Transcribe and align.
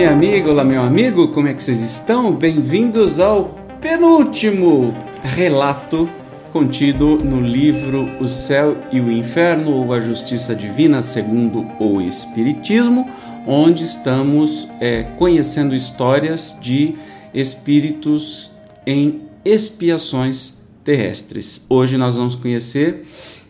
minha 0.00 0.12
amiga, 0.12 0.50
olá, 0.50 0.64
meu 0.64 0.80
amigo, 0.80 1.28
como 1.28 1.46
é 1.46 1.52
que 1.52 1.62
vocês 1.62 1.82
estão? 1.82 2.32
Bem-vindos 2.32 3.20
ao 3.20 3.50
penúltimo 3.82 4.94
relato 5.22 6.08
contido 6.54 7.18
no 7.18 7.38
livro 7.38 8.08
O 8.18 8.26
Céu 8.26 8.78
e 8.90 8.98
o 8.98 9.12
Inferno 9.12 9.72
ou 9.72 9.92
A 9.92 10.00
Justiça 10.00 10.54
Divina 10.54 11.02
segundo 11.02 11.66
o 11.78 12.00
Espiritismo, 12.00 13.10
onde 13.46 13.84
estamos 13.84 14.66
é, 14.80 15.02
conhecendo 15.18 15.74
histórias 15.74 16.56
de 16.62 16.94
espíritos 17.34 18.50
em 18.86 19.24
expiações 19.44 20.62
terrestres. 20.82 21.66
Hoje 21.68 21.98
nós 21.98 22.16
vamos 22.16 22.34
conhecer 22.34 23.02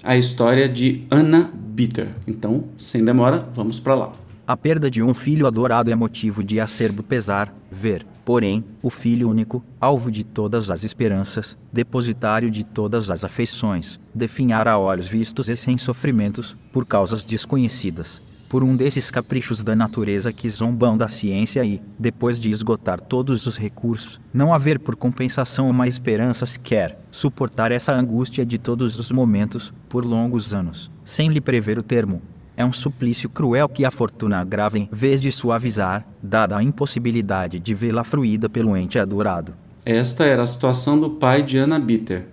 a 0.02 0.16
história 0.16 0.68
de 0.68 1.06
Anna 1.12 1.48
Bitter. 1.54 2.08
Então, 2.26 2.64
sem 2.76 3.04
demora, 3.04 3.48
vamos 3.54 3.78
para 3.78 3.94
lá. 3.94 4.29
A 4.50 4.56
perda 4.56 4.90
de 4.90 5.00
um 5.00 5.14
filho 5.14 5.46
adorado 5.46 5.92
é 5.92 5.94
motivo 5.94 6.42
de 6.42 6.58
acerbo 6.58 7.04
pesar, 7.04 7.54
ver, 7.70 8.04
porém, 8.24 8.64
o 8.82 8.90
filho 8.90 9.30
único, 9.30 9.64
alvo 9.80 10.10
de 10.10 10.24
todas 10.24 10.72
as 10.72 10.82
esperanças, 10.82 11.56
depositário 11.72 12.50
de 12.50 12.64
todas 12.64 13.12
as 13.12 13.22
afeições, 13.22 14.00
definhar 14.12 14.66
a 14.66 14.76
olhos 14.76 15.06
vistos 15.06 15.48
e 15.48 15.56
sem 15.56 15.78
sofrimentos, 15.78 16.56
por 16.72 16.84
causas 16.84 17.24
desconhecidas, 17.24 18.20
por 18.48 18.64
um 18.64 18.74
desses 18.74 19.08
caprichos 19.08 19.62
da 19.62 19.76
natureza 19.76 20.32
que 20.32 20.48
zombam 20.48 20.98
da 20.98 21.06
ciência 21.06 21.64
e, 21.64 21.80
depois 21.96 22.40
de 22.40 22.50
esgotar 22.50 23.00
todos 23.00 23.46
os 23.46 23.56
recursos, 23.56 24.20
não 24.34 24.52
haver 24.52 24.80
por 24.80 24.96
compensação 24.96 25.70
uma 25.70 25.86
esperança 25.86 26.44
sequer, 26.44 26.98
suportar 27.12 27.70
essa 27.70 27.94
angústia 27.94 28.44
de 28.44 28.58
todos 28.58 28.98
os 28.98 29.12
momentos, 29.12 29.72
por 29.88 30.04
longos 30.04 30.52
anos, 30.52 30.90
sem 31.04 31.28
lhe 31.28 31.40
prever 31.40 31.78
o 31.78 31.84
termo, 31.84 32.20
é 32.56 32.64
um 32.64 32.72
suplício 32.72 33.28
cruel 33.28 33.68
que 33.68 33.84
a 33.84 33.90
fortuna 33.90 34.38
agrava 34.38 34.78
em 34.78 34.88
vez 34.90 35.20
de 35.20 35.32
suavizar, 35.32 36.06
dada 36.22 36.56
a 36.56 36.62
impossibilidade 36.62 37.58
de 37.58 37.74
vê-la 37.74 38.04
fruída 38.04 38.48
pelo 38.48 38.76
ente 38.76 38.98
adorado. 38.98 39.54
Esta 39.84 40.24
era 40.24 40.42
a 40.42 40.46
situação 40.46 41.00
do 41.00 41.10
pai 41.10 41.42
de 41.42 41.56
Anna 41.56 41.78
Bitter, 41.78 42.26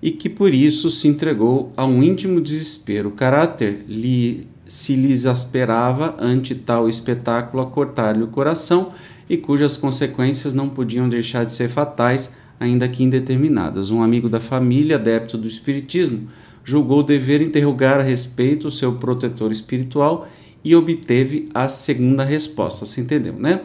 e 0.00 0.10
que 0.10 0.28
por 0.28 0.52
isso 0.52 0.90
se 0.90 1.08
entregou 1.08 1.72
a 1.76 1.84
um 1.84 2.02
íntimo 2.02 2.40
desespero. 2.40 3.08
O 3.08 3.12
caráter 3.12 3.84
lhe, 3.88 4.46
se 4.68 4.94
lhe 4.94 5.10
exasperava 5.10 6.14
ante 6.18 6.54
tal 6.54 6.88
espetáculo 6.88 7.62
a 7.62 7.66
cortar-lhe 7.66 8.22
o 8.22 8.28
coração 8.28 8.92
e 9.28 9.36
cujas 9.36 9.76
consequências 9.76 10.52
não 10.52 10.68
podiam 10.68 11.08
deixar 11.08 11.44
de 11.44 11.52
ser 11.52 11.68
fatais, 11.68 12.36
ainda 12.58 12.88
que 12.88 13.02
indeterminadas. 13.02 13.90
Um 13.90 14.02
amigo 14.02 14.28
da 14.28 14.40
família, 14.40 14.96
adepto 14.96 15.36
do 15.36 15.48
espiritismo, 15.48 16.28
julgou 16.64 17.02
dever 17.02 17.40
interrogar 17.42 18.00
a 18.00 18.02
respeito 18.02 18.68
o 18.68 18.70
seu 18.70 18.94
protetor 18.94 19.52
espiritual 19.52 20.28
e 20.64 20.74
obteve 20.74 21.48
a 21.52 21.68
segunda 21.68 22.24
resposta. 22.24 22.86
Você 22.86 23.02
entendeu, 23.02 23.34
né? 23.34 23.60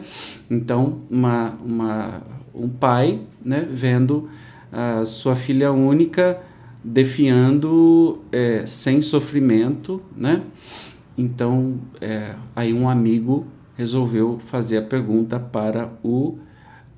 Então, 0.50 1.00
uma, 1.10 1.58
uma, 1.64 2.22
um 2.54 2.68
pai 2.68 3.20
né, 3.42 3.66
vendo 3.70 4.28
a 4.70 5.04
sua 5.06 5.34
filha 5.34 5.72
única 5.72 6.40
defiando 6.84 8.20
é, 8.30 8.64
sem 8.66 9.00
sofrimento, 9.02 10.02
né? 10.16 10.42
Então, 11.16 11.78
é, 12.00 12.34
aí 12.54 12.72
um 12.72 12.88
amigo 12.88 13.46
resolveu 13.76 14.38
fazer 14.38 14.78
a 14.78 14.82
pergunta 14.82 15.40
para 15.40 15.90
o, 16.02 16.38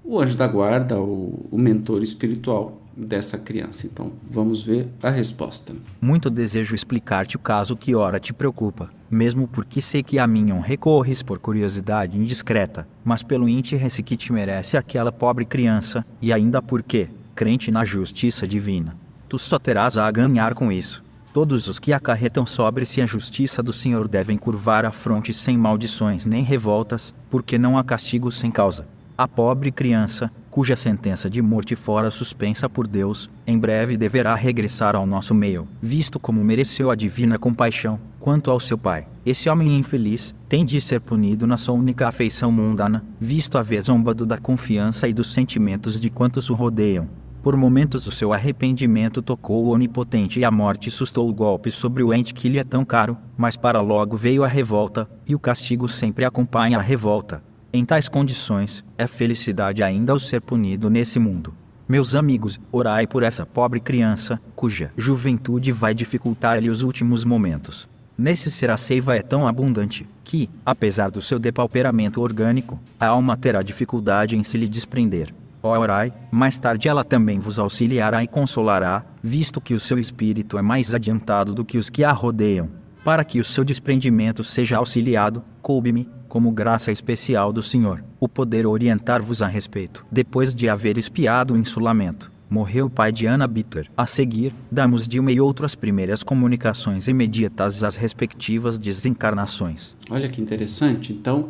o 0.04 0.20
anjo 0.20 0.36
da 0.36 0.46
guarda, 0.46 1.00
o, 1.00 1.46
o 1.50 1.58
mentor 1.58 2.02
espiritual 2.02 2.82
dessa 2.96 3.38
criança. 3.38 3.86
Então, 3.86 4.12
vamos 4.30 4.62
ver 4.62 4.88
a 5.02 5.10
resposta. 5.10 5.74
Muito 6.00 6.28
desejo 6.28 6.74
explicar-te 6.74 7.36
o 7.36 7.40
caso 7.40 7.76
que 7.76 7.94
ora 7.94 8.20
te 8.20 8.32
preocupa, 8.32 8.90
mesmo 9.10 9.48
porque 9.48 9.80
sei 9.80 10.02
que 10.02 10.18
a 10.18 10.26
mim 10.26 10.52
recorres 10.60 11.22
por 11.22 11.38
curiosidade 11.38 12.18
indiscreta, 12.18 12.86
mas 13.04 13.22
pelo 13.22 13.48
interesse 13.48 14.02
que 14.02 14.16
te 14.16 14.32
merece 14.32 14.76
aquela 14.76 15.12
pobre 15.12 15.44
criança, 15.44 16.04
e 16.20 16.32
ainda 16.32 16.60
porque, 16.60 17.08
crente 17.34 17.70
na 17.70 17.84
justiça 17.84 18.46
divina, 18.46 18.96
tu 19.28 19.38
só 19.38 19.58
terás 19.58 19.96
a 19.96 20.10
ganhar 20.10 20.54
com 20.54 20.70
isso. 20.70 21.02
Todos 21.32 21.66
os 21.66 21.78
que 21.78 21.94
acarretam 21.94 22.44
sobre-se 22.44 23.00
a 23.00 23.06
justiça 23.06 23.62
do 23.62 23.72
Senhor 23.72 24.06
devem 24.06 24.36
curvar 24.36 24.84
a 24.84 24.92
fronte 24.92 25.32
sem 25.32 25.56
maldições 25.56 26.26
nem 26.26 26.44
revoltas, 26.44 27.14
porque 27.30 27.56
não 27.56 27.78
há 27.78 27.82
castigo 27.82 28.30
sem 28.30 28.50
causa. 28.50 28.86
A 29.16 29.28
pobre 29.28 29.70
criança, 29.70 30.30
cuja 30.50 30.74
sentença 30.74 31.28
de 31.28 31.42
morte 31.42 31.76
fora 31.76 32.10
suspensa 32.10 32.66
por 32.66 32.88
Deus, 32.88 33.30
em 33.46 33.58
breve 33.58 33.94
deverá 33.96 34.34
regressar 34.34 34.96
ao 34.96 35.06
nosso 35.06 35.34
meio, 35.34 35.68
visto 35.82 36.18
como 36.18 36.42
mereceu 36.42 36.90
a 36.90 36.94
divina 36.94 37.38
compaixão. 37.38 38.00
Quanto 38.18 38.50
ao 38.50 38.58
seu 38.58 38.78
pai, 38.78 39.06
esse 39.26 39.50
homem 39.50 39.76
infeliz 39.76 40.34
tem 40.48 40.64
de 40.64 40.80
ser 40.80 41.00
punido 41.00 41.46
na 41.46 41.58
sua 41.58 41.74
única 41.74 42.08
afeição 42.08 42.50
mundana, 42.50 43.04
visto 43.20 43.58
haver 43.58 43.82
zombado 43.82 44.24
da 44.24 44.38
confiança 44.38 45.06
e 45.06 45.12
dos 45.12 45.34
sentimentos 45.34 46.00
de 46.00 46.08
quantos 46.08 46.48
o 46.48 46.54
rodeiam. 46.54 47.06
Por 47.42 47.54
momentos 47.54 48.06
o 48.06 48.10
seu 48.10 48.32
arrependimento 48.32 49.20
tocou 49.20 49.64
o 49.64 49.70
onipotente 49.70 50.40
e 50.40 50.44
a 50.44 50.50
morte 50.50 50.90
sustou 50.90 51.28
o 51.28 51.34
golpe 51.34 51.70
sobre 51.70 52.02
o 52.02 52.14
ente 52.14 52.32
que 52.32 52.48
lhe 52.48 52.58
é 52.58 52.64
tão 52.64 52.84
caro, 52.84 53.18
mas 53.36 53.56
para 53.56 53.80
logo 53.82 54.16
veio 54.16 54.42
a 54.42 54.48
revolta, 54.48 55.06
e 55.26 55.34
o 55.34 55.40
castigo 55.40 55.88
sempre 55.88 56.24
acompanha 56.24 56.78
a 56.78 56.82
revolta. 56.82 57.42
Em 57.74 57.86
tais 57.86 58.06
condições, 58.06 58.84
é 58.98 59.06
felicidade 59.06 59.82
ainda 59.82 60.12
o 60.12 60.20
ser 60.20 60.42
punido 60.42 60.90
nesse 60.90 61.18
mundo. 61.18 61.54
Meus 61.88 62.14
amigos, 62.14 62.60
orai 62.70 63.06
por 63.06 63.22
essa 63.22 63.46
pobre 63.46 63.80
criança, 63.80 64.38
cuja 64.54 64.92
juventude 64.94 65.72
vai 65.72 65.94
dificultar-lhe 65.94 66.68
os 66.68 66.82
últimos 66.82 67.24
momentos. 67.24 67.88
Nesse 68.16 68.50
ser 68.50 68.70
a 68.70 68.76
seiva 68.76 69.16
é 69.16 69.22
tão 69.22 69.46
abundante 69.46 70.06
que, 70.22 70.50
apesar 70.66 71.10
do 71.10 71.22
seu 71.22 71.38
depauperamento 71.38 72.20
orgânico, 72.20 72.78
a 73.00 73.06
alma 73.06 73.38
terá 73.38 73.62
dificuldade 73.62 74.36
em 74.36 74.42
se 74.42 74.58
lhe 74.58 74.68
desprender. 74.68 75.34
Orai, 75.62 76.12
mais 76.30 76.58
tarde 76.58 76.88
ela 76.88 77.02
também 77.02 77.38
vos 77.38 77.58
auxiliará 77.58 78.22
e 78.22 78.28
consolará, 78.28 79.02
visto 79.22 79.62
que 79.62 79.72
o 79.72 79.80
seu 79.80 79.98
espírito 79.98 80.58
é 80.58 80.62
mais 80.62 80.94
adiantado 80.94 81.54
do 81.54 81.64
que 81.64 81.78
os 81.78 81.88
que 81.88 82.04
a 82.04 82.12
rodeiam. 82.12 82.81
Para 83.04 83.24
que 83.24 83.40
o 83.40 83.44
seu 83.44 83.64
desprendimento 83.64 84.44
seja 84.44 84.76
auxiliado, 84.76 85.42
coube-me, 85.60 86.08
como 86.28 86.52
graça 86.52 86.92
especial 86.92 87.52
do 87.52 87.60
Senhor, 87.60 88.04
o 88.20 88.28
poder 88.28 88.64
orientar-vos 88.64 89.42
a 89.42 89.48
respeito. 89.48 90.06
Depois 90.10 90.54
de 90.54 90.68
haver 90.68 90.96
espiado 90.96 91.52
o 91.52 91.56
insulamento, 91.56 92.30
morreu 92.48 92.86
o 92.86 92.90
pai 92.90 93.10
de 93.10 93.26
Ana 93.26 93.48
Bitter. 93.48 93.90
A 93.96 94.06
seguir, 94.06 94.54
damos 94.70 95.08
de 95.08 95.18
uma 95.18 95.32
e 95.32 95.40
outra 95.40 95.66
as 95.66 95.74
primeiras 95.74 96.22
comunicações 96.22 97.08
imediatas 97.08 97.82
às 97.82 97.96
respectivas 97.96 98.78
desencarnações. 98.78 99.96
Olha 100.08 100.28
que 100.28 100.40
interessante. 100.40 101.12
Então, 101.12 101.48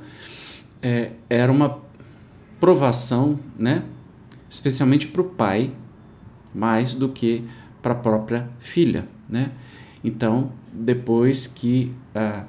é, 0.81 1.13
era 1.29 1.53
uma 1.53 1.81
provação, 2.59 3.39
né? 3.59 3.85
Especialmente 4.49 5.07
para 5.07 5.21
o 5.21 5.25
pai, 5.25 5.71
mais 6.55 6.95
do 6.95 7.11
que 7.11 7.45
para 7.83 7.93
a 7.93 7.97
própria 7.97 8.49
filha, 8.59 9.07
né? 9.29 9.51
Então, 10.05 10.53
depois 10.73 11.47
que 11.47 11.95
a 12.15 12.45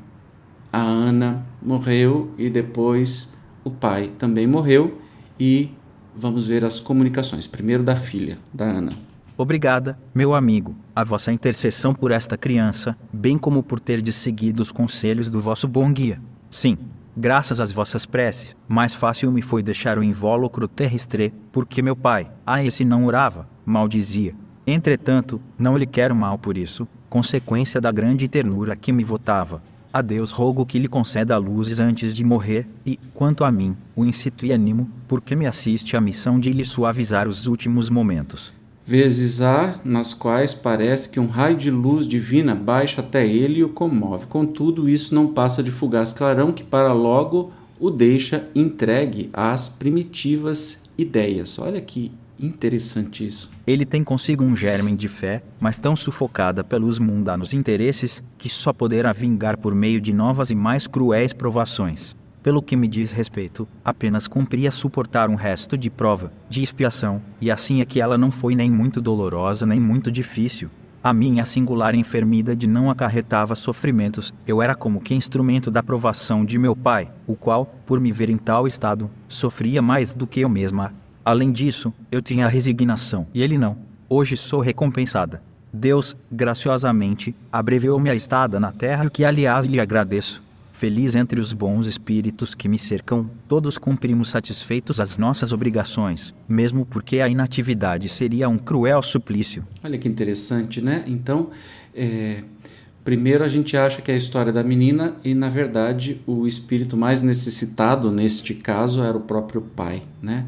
a 0.74 0.82
Ana 0.82 1.46
morreu 1.62 2.34
e 2.36 2.50
depois 2.50 3.32
o 3.64 3.70
pai 3.70 4.12
também 4.18 4.48
morreu 4.48 5.00
e 5.40 5.70
vamos 6.16 6.48
ver 6.48 6.66
as 6.66 6.80
comunicações. 6.80 7.46
Primeiro 7.46 7.84
da 7.84 7.96
filha, 7.96 8.40
da 8.52 8.66
Ana. 8.66 8.98
Obrigada, 9.38 10.00
meu 10.16 10.34
amigo, 10.34 10.76
a 10.96 11.04
vossa 11.04 11.32
intercessão 11.32 11.94
por 11.94 12.12
esta 12.12 12.36
criança, 12.36 12.98
bem 13.12 13.38
como 13.38 13.62
por 13.62 13.80
ter 13.80 14.02
seguido 14.12 14.64
os 14.64 14.72
conselhos 14.72 15.30
do 15.30 15.40
vosso 15.40 15.68
bom 15.68 15.92
guia. 15.94 16.20
Sim, 16.50 16.78
graças 17.16 17.60
às 17.60 17.72
vossas 17.72 18.06
preces, 18.06 18.56
mais 18.68 18.96
fácil 18.96 19.32
me 19.32 19.44
foi 19.44 19.62
deixar 19.62 20.00
o 20.00 20.04
invólucro 20.04 20.68
terrestre, 20.68 21.34
porque 21.52 21.84
meu 21.84 21.96
pai, 21.96 22.32
a 22.46 22.64
esse 22.64 22.84
não 22.84 23.06
orava, 23.06 23.48
maldizia. 23.64 24.36
Entretanto, 24.66 25.42
não 25.58 25.78
lhe 25.78 25.86
quero 25.86 26.16
mal 26.16 26.38
por 26.38 26.58
isso, 26.58 26.88
consequência 27.14 27.80
da 27.80 27.92
grande 27.92 28.28
ternura 28.28 28.76
que 28.76 28.92
me 28.92 29.04
votava, 29.04 29.62
a 29.94 30.02
Deus 30.02 30.32
rogo 30.32 30.66
que 30.66 30.80
lhe 30.80 30.88
conceda 30.88 31.38
luzes 31.38 31.80
antes 31.80 32.12
de 32.12 32.24
morrer, 32.24 32.68
e, 32.84 33.00
quanto 33.14 33.44
a 33.44 33.52
mim, 33.52 33.78
o 33.96 34.04
incito 34.04 34.48
e 34.48 34.52
animo, 34.52 34.90
porque 35.08 35.36
me 35.36 35.46
assiste 35.46 35.96
a 35.96 36.02
missão 36.02 36.40
de 36.40 36.52
lhe 36.52 36.66
suavizar 36.66 37.28
os 37.28 37.46
últimos 37.46 37.88
momentos. 37.88 38.52
Vezes 38.84 39.42
há 39.44 39.80
nas 39.86 40.16
quais 40.16 40.56
parece 40.56 41.08
que 41.08 41.20
um 41.20 41.28
raio 41.28 41.56
de 41.56 41.70
luz 41.70 42.08
divina 42.08 42.56
baixa 42.56 43.02
até 43.02 43.28
ele 43.28 43.60
e 43.60 43.64
o 43.64 43.70
comove. 43.70 44.26
Contudo, 44.26 44.90
isso 44.90 45.14
não 45.14 45.28
passa 45.28 45.62
de 45.62 45.70
fugaz 45.70 46.14
clarão 46.14 46.52
que 46.52 46.64
para 46.64 46.94
logo 46.94 47.52
o 47.80 47.92
deixa 47.92 48.50
entregue 48.56 49.30
às 49.32 49.70
primitivas 49.70 50.82
ideias. 50.98 51.60
Olha 51.60 51.80
que 51.80 52.12
Interessante 52.44 53.26
isso. 53.26 53.50
Ele 53.66 53.86
tem 53.86 54.04
consigo 54.04 54.44
um 54.44 54.54
germen 54.54 54.98
de 54.98 55.08
fé, 55.08 55.42
mas 55.62 55.80
tão 55.80 55.96
sufocada 55.96 56.62
pelos 56.62 57.00
mundanos 57.00 57.54
interesses 57.54 58.22
que 58.38 58.50
só 58.50 58.74
poderá 58.74 59.14
vingar 59.14 59.58
por 59.58 59.74
meio 59.74 60.02
de 60.02 60.12
novas 60.12 60.52
e 60.52 60.56
mais 60.56 60.86
cruéis 60.86 61.32
provações. 61.32 62.14
Pelo 62.44 62.62
que 62.62 62.76
me 62.76 62.86
diz 62.86 63.14
respeito, 63.14 63.66
apenas 63.86 64.28
cumpria 64.28 64.72
suportar 64.72 65.30
um 65.30 65.36
resto 65.36 65.78
de 65.78 65.90
prova, 65.90 66.34
de 66.50 66.62
expiação, 66.62 67.22
e 67.40 67.50
assim 67.50 67.80
é 67.80 67.86
que 67.86 68.02
ela 68.02 68.18
não 68.18 68.30
foi 68.30 68.56
nem 68.56 68.70
muito 68.70 69.00
dolorosa 69.00 69.66
nem 69.66 69.80
muito 69.80 70.12
difícil. 70.12 70.70
A 71.02 71.14
minha 71.14 71.46
singular 71.46 71.96
enfermidade 71.96 72.68
não 72.68 72.90
acarretava 72.90 73.56
sofrimentos, 73.56 74.34
eu 74.46 74.62
era 74.62 74.76
como 74.76 75.00
que 75.00 75.16
instrumento 75.16 75.72
da 75.72 75.82
provação 75.82 76.44
de 76.44 76.60
meu 76.60 76.76
pai, 76.76 77.10
o 77.26 77.36
qual, 77.36 77.66
por 77.86 78.02
me 78.02 78.12
ver 78.12 78.30
em 78.30 78.38
tal 78.38 78.68
estado, 78.68 79.10
sofria 79.30 79.82
mais 79.82 80.14
do 80.14 80.28
que 80.28 80.42
eu 80.42 80.50
mesma. 80.50 80.94
Além 81.26 81.54
disso, 81.54 81.94
eu 82.12 82.22
tinha 82.22 82.50
resignação, 82.50 83.26
e 83.34 83.42
ele 83.42 83.58
não. 83.58 83.78
Hoje 84.10 84.36
sou 84.36 84.60
recompensada. 84.60 85.42
Deus, 85.72 86.18
graciosamente, 86.30 87.34
abreviou-me 87.50 88.10
a 88.10 88.16
estada 88.16 88.60
na 88.60 88.74
terra, 88.74 89.06
o 89.06 89.10
que 89.10 89.24
aliás 89.24 89.66
lhe 89.66 89.80
agradeço. 89.80 90.44
Feliz 90.74 91.16
entre 91.16 91.40
os 91.40 91.54
bons 91.54 91.88
espíritos 91.88 92.54
que 92.54 92.68
me 92.68 92.78
cercam, 92.78 93.30
todos 93.48 93.78
cumprimos 93.78 94.30
satisfeitos 94.30 95.00
as 95.00 95.18
nossas 95.18 95.54
obrigações, 95.54 96.34
mesmo 96.48 96.86
porque 96.86 97.22
a 97.22 97.30
inatividade 97.30 98.10
seria 98.10 98.50
um 98.50 98.58
cruel 98.58 99.02
suplício. 99.02 99.66
Olha 99.82 99.98
que 99.98 100.10
interessante, 100.10 100.82
né? 100.82 101.06
Então, 101.08 101.52
é, 101.96 102.44
primeiro 103.06 103.46
a 103.46 103.48
gente 103.48 103.78
acha 103.78 104.02
que 104.02 104.12
é 104.12 104.16
a 104.16 104.18
história 104.18 104.52
da 104.52 104.62
menina 104.62 105.16
e, 105.24 105.34
na 105.34 105.48
verdade, 105.48 106.20
o 106.28 106.46
espírito 106.46 106.98
mais 106.98 107.22
necessitado 107.22 108.12
neste 108.12 108.54
caso 108.54 109.02
era 109.02 109.16
o 109.16 109.22
próprio 109.22 109.62
pai, 109.62 110.02
né? 110.22 110.48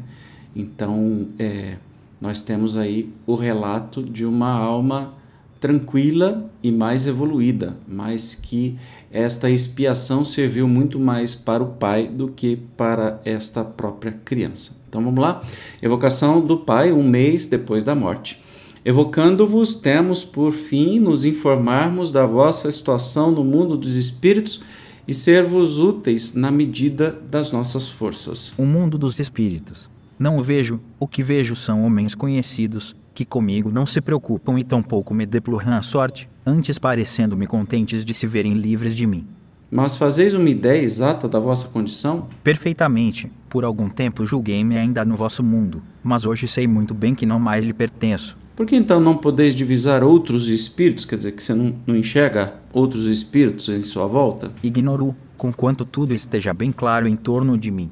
Então, 0.56 1.28
é, 1.38 1.76
nós 2.18 2.40
temos 2.40 2.76
aí 2.76 3.12
o 3.26 3.34
relato 3.34 4.02
de 4.02 4.24
uma 4.24 4.50
alma 4.50 5.14
tranquila 5.60 6.50
e 6.62 6.70
mais 6.70 7.06
evoluída, 7.06 7.76
mas 7.86 8.34
que 8.34 8.76
esta 9.10 9.50
expiação 9.50 10.24
serviu 10.24 10.66
muito 10.66 10.98
mais 10.98 11.34
para 11.34 11.62
o 11.62 11.66
pai 11.66 12.08
do 12.08 12.28
que 12.28 12.56
para 12.76 13.20
esta 13.24 13.64
própria 13.64 14.12
criança. 14.24 14.82
Então 14.88 15.02
vamos 15.02 15.20
lá? 15.20 15.42
Evocação 15.82 16.40
do 16.40 16.58
pai 16.58 16.92
um 16.92 17.02
mês 17.02 17.46
depois 17.46 17.84
da 17.84 17.94
morte. 17.94 18.42
Evocando-vos, 18.84 19.74
temos 19.74 20.22
por 20.24 20.52
fim 20.52 21.00
nos 21.00 21.24
informarmos 21.24 22.12
da 22.12 22.24
vossa 22.24 22.70
situação 22.70 23.30
no 23.30 23.42
mundo 23.42 23.76
dos 23.76 23.96
espíritos 23.96 24.62
e 25.08 25.12
ser-vos 25.12 25.78
úteis 25.78 26.34
na 26.34 26.50
medida 26.50 27.18
das 27.28 27.50
nossas 27.50 27.88
forças. 27.88 28.52
O 28.56 28.64
mundo 28.64 28.96
dos 28.96 29.18
espíritos. 29.18 29.95
Não 30.18 30.38
o 30.38 30.42
vejo, 30.42 30.80
o 30.98 31.06
que 31.06 31.22
vejo 31.22 31.54
são 31.54 31.84
homens 31.84 32.14
conhecidos, 32.14 32.96
que 33.14 33.24
comigo 33.24 33.70
não 33.70 33.84
se 33.84 34.00
preocupam 34.00 34.58
e 34.58 34.64
tampouco 34.64 35.12
me 35.12 35.26
deploram 35.26 35.74
a 35.74 35.82
sorte, 35.82 36.26
antes 36.44 36.78
parecendo-me 36.78 37.46
contentes 37.46 38.02
de 38.02 38.14
se 38.14 38.26
verem 38.26 38.54
livres 38.54 38.96
de 38.96 39.06
mim. 39.06 39.26
Mas 39.70 39.94
fazeis 39.94 40.32
uma 40.32 40.48
ideia 40.48 40.80
exata 40.80 41.28
da 41.28 41.38
vossa 41.38 41.68
condição? 41.68 42.28
Perfeitamente. 42.42 43.30
Por 43.48 43.62
algum 43.62 43.90
tempo 43.90 44.24
julguei-me 44.24 44.78
ainda 44.78 45.04
no 45.04 45.16
vosso 45.16 45.42
mundo, 45.42 45.82
mas 46.02 46.24
hoje 46.24 46.48
sei 46.48 46.66
muito 46.66 46.94
bem 46.94 47.14
que 47.14 47.26
não 47.26 47.38
mais 47.38 47.62
lhe 47.62 47.74
pertenço. 47.74 48.38
Por 48.54 48.64
que 48.64 48.74
então 48.74 48.98
não 48.98 49.18
podeis 49.18 49.54
divisar 49.54 50.02
outros 50.02 50.48
espíritos? 50.48 51.04
Quer 51.04 51.16
dizer, 51.16 51.32
que 51.32 51.42
você 51.42 51.52
não, 51.52 51.74
não 51.86 51.94
enxerga 51.94 52.54
outros 52.72 53.04
espíritos 53.04 53.68
em 53.68 53.82
sua 53.82 54.06
volta? 54.06 54.50
Ignoro, 54.62 55.14
conquanto 55.36 55.84
tudo 55.84 56.14
esteja 56.14 56.54
bem 56.54 56.72
claro 56.72 57.06
em 57.06 57.16
torno 57.16 57.58
de 57.58 57.70
mim. 57.70 57.90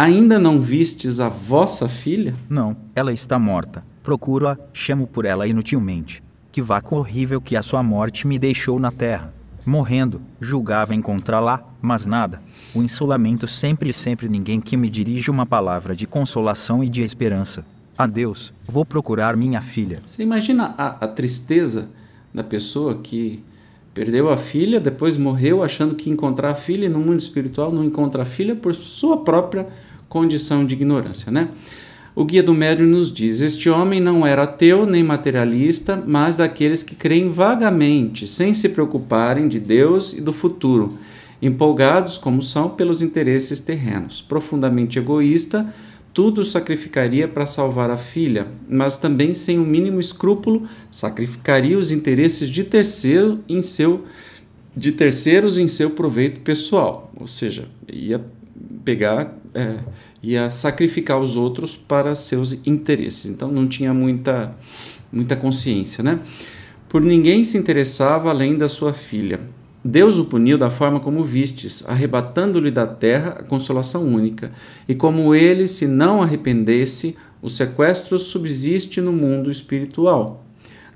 Ainda 0.00 0.38
não 0.38 0.60
vistes 0.60 1.18
a 1.18 1.28
vossa 1.28 1.88
filha? 1.88 2.32
Não, 2.48 2.76
ela 2.94 3.12
está 3.12 3.36
morta. 3.36 3.84
Procuro-a, 4.00 4.56
chamo 4.72 5.08
por 5.08 5.24
ela 5.24 5.44
inutilmente. 5.44 6.22
Que 6.52 6.62
vácuo 6.62 6.98
horrível 6.98 7.40
que 7.40 7.56
a 7.56 7.64
sua 7.64 7.82
morte 7.82 8.24
me 8.24 8.38
deixou 8.38 8.78
na 8.78 8.92
terra. 8.92 9.34
Morrendo, 9.66 10.22
julgava 10.40 10.94
encontrá-la, 10.94 11.64
mas 11.82 12.06
nada. 12.06 12.40
O 12.72 12.80
insulamento 12.80 13.48
sempre 13.48 13.90
e 13.90 13.92
sempre 13.92 14.28
ninguém 14.28 14.60
que 14.60 14.76
me 14.76 14.88
dirija 14.88 15.32
uma 15.32 15.44
palavra 15.44 15.96
de 15.96 16.06
consolação 16.06 16.84
e 16.84 16.88
de 16.88 17.02
esperança. 17.02 17.66
Adeus, 17.98 18.54
vou 18.68 18.84
procurar 18.84 19.36
minha 19.36 19.60
filha. 19.60 20.00
Você 20.06 20.22
imagina 20.22 20.76
a, 20.78 20.90
a 21.06 21.08
tristeza 21.08 21.88
da 22.32 22.44
pessoa 22.44 22.98
que 22.98 23.42
perdeu 23.94 24.30
a 24.30 24.36
filha, 24.36 24.78
depois 24.78 25.16
morreu 25.16 25.62
achando 25.62 25.94
que 25.94 26.10
encontrar 26.10 26.50
a 26.50 26.54
filha 26.54 26.86
e 26.86 26.88
no 26.88 26.98
mundo 26.98 27.20
espiritual 27.20 27.72
não 27.72 27.84
encontra 27.84 28.22
a 28.22 28.26
filha 28.26 28.54
por 28.54 28.74
sua 28.74 29.18
própria 29.18 29.66
condição 30.08 30.64
de 30.64 30.74
ignorância, 30.74 31.30
né? 31.30 31.48
O 32.14 32.24
guia 32.24 32.42
do 32.42 32.52
médium 32.52 32.88
nos 32.88 33.12
diz: 33.12 33.40
Este 33.40 33.70
homem 33.70 34.00
não 34.00 34.26
era 34.26 34.42
ateu 34.42 34.84
nem 34.84 35.04
materialista, 35.04 36.02
mas 36.04 36.36
daqueles 36.36 36.82
que 36.82 36.96
creem 36.96 37.30
vagamente, 37.30 38.26
sem 38.26 38.52
se 38.52 38.68
preocuparem 38.70 39.46
de 39.46 39.60
Deus 39.60 40.12
e 40.12 40.20
do 40.20 40.32
futuro, 40.32 40.98
empolgados 41.40 42.18
como 42.18 42.42
são 42.42 42.70
pelos 42.70 43.02
interesses 43.02 43.60
terrenos. 43.60 44.20
Profundamente 44.20 44.98
egoísta, 44.98 45.72
tudo 46.18 46.44
sacrificaria 46.44 47.28
para 47.28 47.46
salvar 47.46 47.92
a 47.92 47.96
filha, 47.96 48.48
mas 48.68 48.96
também 48.96 49.34
sem 49.34 49.56
o 49.56 49.64
mínimo 49.64 50.00
escrúpulo 50.00 50.68
sacrificaria 50.90 51.78
os 51.78 51.92
interesses 51.92 52.50
de 52.50 52.64
terceiro 52.64 53.38
em 53.48 53.62
seu 53.62 54.02
de 54.74 54.90
terceiros 54.90 55.58
em 55.58 55.68
seu 55.68 55.90
proveito 55.90 56.40
pessoal, 56.40 57.12
ou 57.14 57.28
seja, 57.28 57.68
ia 57.88 58.20
pegar 58.84 59.38
é, 59.54 59.76
ia 60.20 60.50
sacrificar 60.50 61.20
os 61.20 61.36
outros 61.36 61.76
para 61.76 62.12
seus 62.16 62.66
interesses. 62.66 63.26
Então 63.26 63.48
não 63.48 63.68
tinha 63.68 63.94
muita, 63.94 64.56
muita 65.12 65.36
consciência, 65.36 66.02
né? 66.02 66.18
Por 66.88 67.00
ninguém 67.00 67.44
se 67.44 67.56
interessava 67.56 68.28
além 68.28 68.58
da 68.58 68.66
sua 68.66 68.92
filha. 68.92 69.38
Deus 69.84 70.18
o 70.18 70.24
puniu 70.24 70.58
da 70.58 70.70
forma 70.70 71.00
como 71.00 71.24
vistes, 71.24 71.84
arrebatando-lhe 71.86 72.70
da 72.70 72.86
terra 72.86 73.36
a 73.38 73.42
consolação 73.42 74.04
única. 74.04 74.50
E 74.88 74.94
como 74.94 75.34
ele 75.34 75.68
se 75.68 75.86
não 75.86 76.22
arrependesse, 76.22 77.16
o 77.40 77.48
sequestro 77.48 78.18
subsiste 78.18 79.00
no 79.00 79.12
mundo 79.12 79.50
espiritual. 79.50 80.44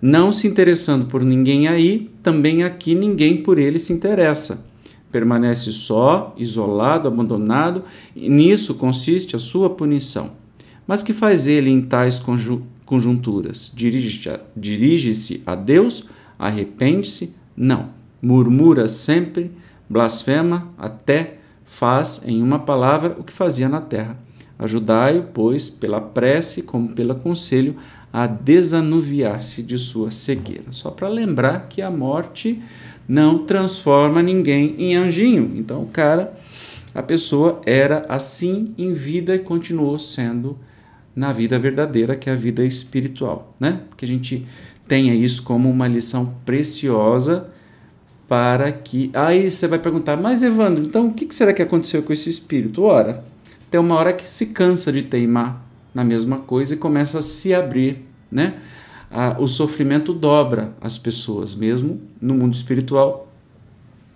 Não 0.01 0.33
se 0.33 0.49
interessando 0.49 1.07
por 1.07 1.23
ninguém 1.23 1.69
aí, 1.69 2.11
também 2.23 2.65
aqui 2.65 2.95
ninguém 2.95 3.37
por 3.37 3.59
ele 3.59 3.79
se 3.79 3.93
interessa 3.93 4.73
permanece 5.13 5.71
só, 5.71 6.35
isolado, 6.39 7.07
abandonado, 7.07 7.85
e 8.17 8.29
nisso 8.29 8.75
consiste 8.75 9.37
a 9.37 9.39
sua 9.39 9.69
punição. 9.69 10.33
Mas 10.87 11.03
que 11.03 11.13
faz 11.13 11.47
ele 11.47 11.71
em 11.71 11.83
tais 11.83 12.21
conjunturas? 12.85 13.71
Dirige-se 13.75 14.41
dirige 14.57 15.43
a 15.47 15.55
Deus? 15.55 16.05
Arrepende-se? 16.39 17.37
Não. 17.55 17.91
Murmura 18.23 18.87
sempre, 18.87 19.51
blasfema, 19.91 20.69
até 20.79 21.39
faz 21.67 22.23
em 22.25 22.41
uma 22.41 22.61
palavra 22.61 23.17
o 23.19 23.25
que 23.25 23.33
fazia 23.33 23.69
na 23.69 23.81
terra. 23.81 24.17
Ajudai-o, 24.59 25.25
pois, 25.35 25.69
pela 25.69 26.01
prece 26.01 26.63
como 26.63 26.91
pelo 26.91 27.17
conselho, 27.17 27.75
a 28.13 28.29
desanuviar-se 28.29 29.63
de 29.63 29.77
sua 29.77 30.13
cegueira. 30.13 30.71
Só 30.71 30.93
para 30.93 31.09
lembrar 31.09 31.67
que 31.69 31.83
a 31.83 31.91
morte 31.91 32.63
não 33.09 33.45
transforma 33.45 34.23
ninguém 34.23 34.77
em 34.79 34.95
anjinho. 34.95 35.53
Então 35.57 35.83
o 35.83 35.87
cara, 35.87 36.39
a 36.95 37.03
pessoa 37.03 37.61
era 37.67 38.07
assim 38.09 38.73
em 38.79 38.93
vida 38.93 39.35
e 39.35 39.41
continuou 39.41 39.99
sendo 39.99 40.57
na 41.15 41.33
vida 41.33 41.59
verdadeira, 41.59 42.15
que 42.15 42.31
é 42.31 42.33
a 42.33 42.37
vida 42.37 42.65
espiritual, 42.65 43.55
né? 43.59 43.81
Que 43.97 44.05
a 44.05 44.09
gente 44.09 44.47
tenha 44.87 45.15
isso 45.15 45.43
como 45.43 45.69
uma 45.69 45.89
lição 45.89 46.35
preciosa 46.45 47.49
para 48.33 48.73
que. 48.73 49.11
Aí 49.13 49.51
você 49.51 49.69
vai 49.69 49.79
perguntar, 49.79 50.17
mas 50.17 50.43
Evandro, 50.43 50.83
então 50.83 51.09
o 51.09 51.13
que 51.13 51.35
será 51.35 51.53
que 51.53 51.61
aconteceu 51.61 52.03
com 52.03 52.15
esse 52.15 52.31
espírito? 52.31 52.83
Ora, 52.83 53.23
tem 53.71 53.79
uma 53.79 53.95
hora 53.95 54.11
que 54.11 54.27
se 54.27 54.47
cansa 54.47 54.91
de 54.91 55.03
teimar 55.03 55.63
na 55.93 56.03
mesma 56.03 56.39
coisa 56.39 56.73
e 56.73 56.79
começa 56.79 57.19
a 57.19 57.23
se 57.23 57.53
abrir, 57.53 58.03
né? 58.31 58.55
o 59.39 59.47
sofrimento 59.47 60.15
dobra 60.15 60.73
as 60.81 60.97
pessoas, 60.97 61.55
mesmo 61.55 62.01
no 62.19 62.33
mundo 62.33 62.55
espiritual. 62.55 63.31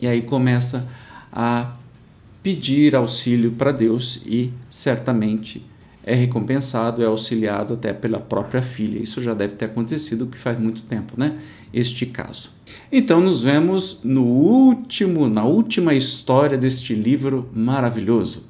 E 0.00 0.06
aí 0.06 0.22
começa 0.22 0.88
a 1.30 1.74
pedir 2.42 2.96
auxílio 2.96 3.52
para 3.52 3.70
Deus 3.70 4.22
e 4.24 4.50
certamente 4.70 5.62
é 6.06 6.14
recompensado, 6.14 7.02
é 7.02 7.06
auxiliado 7.06 7.74
até 7.74 7.92
pela 7.92 8.20
própria 8.20 8.62
filha. 8.62 9.02
Isso 9.02 9.20
já 9.20 9.34
deve 9.34 9.56
ter 9.56 9.64
acontecido, 9.64 10.28
que 10.28 10.38
faz 10.38 10.56
muito 10.58 10.82
tempo, 10.84 11.14
né? 11.16 11.36
Este 11.74 12.06
caso. 12.06 12.52
Então 12.90 13.20
nos 13.20 13.42
vemos 13.42 14.00
no 14.04 14.22
último, 14.22 15.28
na 15.28 15.44
última 15.44 15.92
história 15.94 16.56
deste 16.56 16.94
livro 16.94 17.50
maravilhoso. 17.52 18.46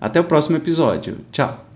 Até 0.00 0.18
o 0.18 0.24
próximo 0.24 0.56
episódio. 0.56 1.18
Tchau. 1.30 1.73